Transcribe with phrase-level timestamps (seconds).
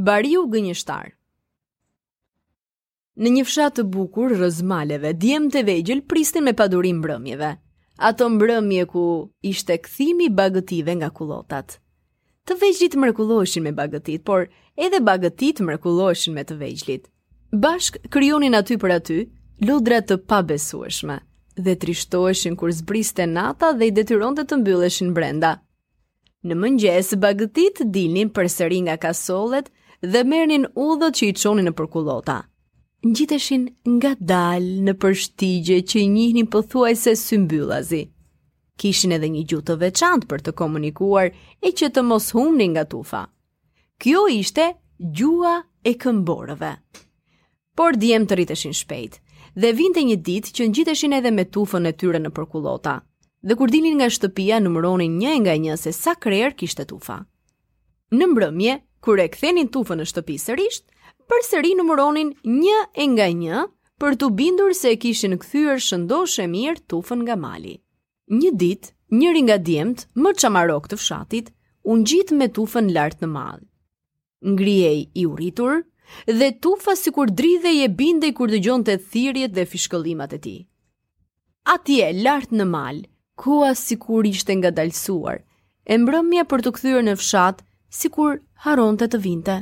[0.00, 1.10] Bariu gënjeshtar.
[3.20, 7.50] Në një fshat të bukur rrezmaleve, djemtë vegjël pristin me padurim mbrëmjeve.
[8.00, 9.02] Ato mbrëmje ku
[9.44, 11.76] ishte kthimi i bagëtitëve nga kullotat.
[12.48, 14.48] Të vejgjit të mrekulloheshin me bagëtit, por
[14.80, 17.04] edhe bagëtit mrekulloheshin me të vegjëlit.
[17.52, 19.18] Bashk krijonin aty për aty
[19.68, 21.18] lodra të pabesueshme
[21.60, 25.52] dhe trishtoheshin kur zbriste nata dhe i detyron të mbylleshin brenda.
[26.48, 29.68] Në mëngjes bagëtitë për përsëri nga kasolet
[30.02, 32.40] dhe mernin udhët që i qoni në përkullota.
[33.06, 38.02] Njiteshin nga dalë në përshtigje që i njihnin pëthuaj se symbyllazi.
[38.80, 41.30] Kishin edhe një gjutë të veçantë për të komunikuar
[41.62, 43.24] e që të mos humni nga tufa.
[44.02, 44.68] Kjo ishte
[45.18, 45.54] gjua
[45.86, 46.72] e këmborëve.
[47.78, 49.18] Por djemë të riteshin shpejt,
[49.54, 53.00] dhe vinte një ditë që ngjiteshin edhe me tufën e tyre në përkullota.
[53.42, 57.22] Dhe kur dilin nga shtëpia, numëronin një nga një se sa krer kishte tufa.
[58.12, 60.80] Në mbrëmje, kur e kthenin tufën në shtëpi sërish,
[61.32, 63.62] përsëri numëronin 1 një nga 1
[64.02, 67.78] për të bindur se e kishin kthyer shëndosh e mirë tufën nga mali.
[68.38, 71.48] Një ditë, njëri nga djemt, më çamarok të fshatit,
[71.88, 73.62] u ngjit me tufën lart në mall.
[74.44, 75.80] Ngrihej i urritur
[76.28, 80.60] dhe tufa sikur dridhej e bindej kur dëgjonte thirrjet dhe fishkëllimat e tij.
[81.74, 83.00] Atje lart në mal,
[83.40, 85.38] koha sikur ishte ngadalësuar.
[85.92, 87.62] E mbrëmja për të kthyer në fshat,
[87.92, 89.56] si kur haron të të vinte.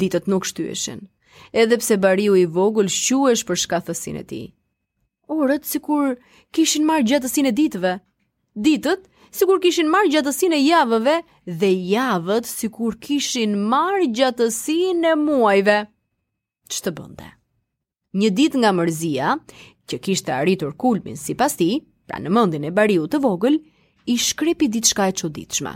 [0.00, 1.04] Ditët nuk shtyeshin,
[1.52, 4.42] edhe pse bariu i vogël shquesh për shkathësin e ti.
[5.28, 6.14] Orët si kur
[6.56, 7.92] kishin marë gjatësin e ditëve,
[8.64, 9.02] ditët
[9.36, 11.16] si kur kishin marë gjatësin e javëve
[11.60, 15.78] dhe javët si kur kishin marë gjatësin e muajve.
[16.72, 17.28] Që të bënde?
[18.22, 19.34] Një dit nga mërzia,
[19.88, 21.70] që kishte arritur kulmin si pas ti,
[22.08, 23.60] pra në mëndin e bariu të vogël,
[24.12, 25.74] i shkrepi ditë shka e qoditshme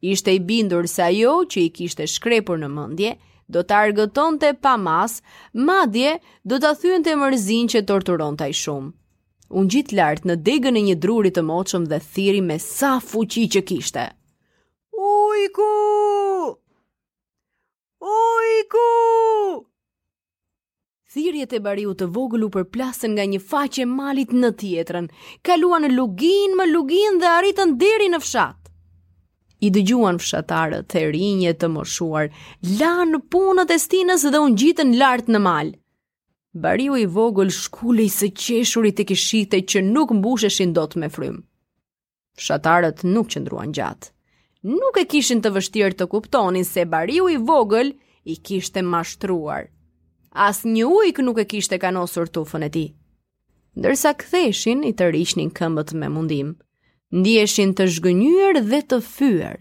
[0.00, 3.14] ishte i bindur se ajo që i kishte shkrepur në mëndje,
[3.50, 5.18] do të argëton të pa mas,
[5.52, 8.92] madje do të thyën të mërzin që torturon të shumë.
[9.50, 13.48] Unë gjitë lartë në degën e një drurit të moqëm dhe thiri me sa fuqi
[13.54, 14.04] që kishte.
[14.94, 15.68] Ujku!
[18.00, 18.86] Ujku!
[21.10, 25.10] Thirjet e bariu të voglu për plasën nga një faqe malit në tjetrën,
[25.44, 28.69] kaluan lugin më lugin dhe arritën deri në fshatë
[29.60, 32.30] i dëgjuan fshatarët të rinjë të moshuar,
[32.80, 35.74] lanë punët e stinës dhe unë gjitën lartë në malë.
[36.64, 41.42] Bariu i vogël shkulli se qeshurit e kishite që nuk mbusheshin do të me frymë.
[42.40, 44.08] Fshatarët nuk qëndruan gjatë.
[44.70, 47.92] Nuk e kishin të vështirë të kuptonin se bariu i vogël
[48.24, 49.68] i kishte mashtruar.
[50.32, 52.86] As një ujk nuk e kishte kanosur tufën e ti.
[53.80, 56.56] Ndërsa këtheshin i të rishnin këmbët me mundim
[57.10, 59.56] ndjeshin të zhgënyër dhe të fyër.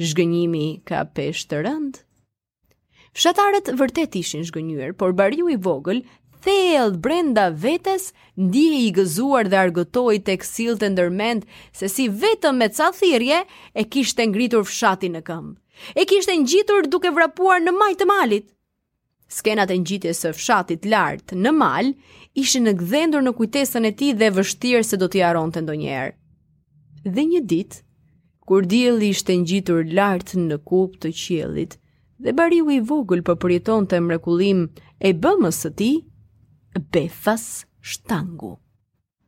[0.00, 1.98] Zhgënjimi ka pesh të rënd.
[3.16, 6.00] Fshatarët vërtet ishin zhgënyër, por bariu i vogël,
[6.44, 11.44] thell brenda vetes, ndje i gëzuar dhe argëtoj të kësil të ndërmend,
[11.76, 13.42] se si vetëm me ca thirje
[13.74, 15.56] e kishtë ngritur fshati në këmbë.
[16.00, 18.46] E kishtë ngjitur duke vrapuar në majtë malit.
[19.38, 21.92] Skenat e ngjitjes së fshatit lart në mal
[22.40, 26.14] ishin në gdhendur në kujtesën e tij dhe vështirë se do t'i haronte ndonjëherë.
[27.06, 27.76] Dhe një ditë,
[28.50, 31.76] kur dielli ishte ngjitur lart në kup të qiellit
[32.24, 33.34] dhe bariu i vogël po
[33.92, 34.60] të mrekullim
[34.98, 35.90] e bëmës të ti,
[36.92, 37.44] befas
[37.80, 38.56] shtangu.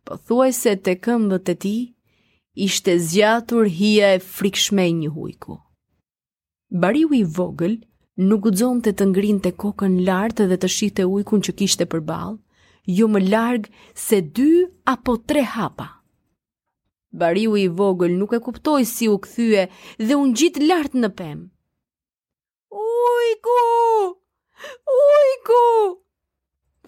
[0.05, 1.77] Po thuaj se të këmbët e ti,
[2.69, 5.55] ishte zjatur hia e frikshme një hujku.
[6.83, 7.79] Bariu i vogël
[8.27, 12.01] nuk gudzon të të ngrin të kokën lartë dhe të shite ujkun që kishte për
[12.11, 12.35] balë,
[12.89, 13.71] ju jo më largë
[14.09, 14.51] se dy
[14.95, 15.93] apo tre hapa.
[17.13, 19.65] Bariu i vogël nuk e kuptoj si u kthye
[20.07, 21.45] dhe unë gjitë lartë në pëmë.
[22.79, 23.61] Ujku!
[24.95, 25.69] Ujku!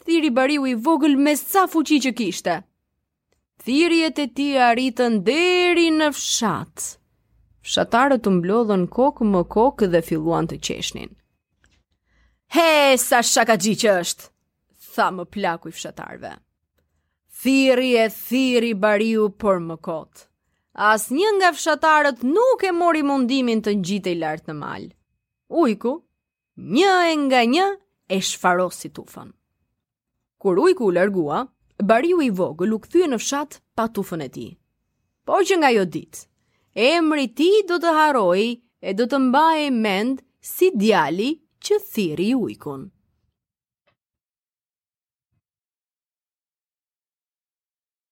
[0.04, 2.58] Thiri bariu i vogël me sa fuqi që kishte.
[3.64, 6.90] Thirjet e ti arritën deri në fshatë.
[7.66, 11.10] Fshatarët të mblodhën kokë më kokë dhe filluan të qeshnin.
[12.56, 14.30] He, sa shaka gjiqë është,
[14.96, 16.34] tha më plaku i fshatarve
[17.42, 20.26] thiri e thiri bariu për më kotë.
[20.90, 24.90] As një nga fshatarët nuk e mori mundimin të njitej lartë në malë.
[25.62, 25.92] Ujku,
[26.76, 27.64] një e nga një
[28.06, 29.30] e shfarosi ufën.
[30.40, 31.40] Kur ujku u largua,
[31.90, 34.46] bariu i vogël u këthyë në fshat pa tufën e ti.
[35.26, 36.26] Po që nga jo ditë,
[36.92, 38.48] emri ti do të haroi
[38.88, 40.22] e do të mbaje mend
[40.52, 41.32] si djali
[41.66, 42.88] që thiri ujkun.